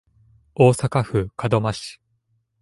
[0.55, 2.01] 大阪府門真市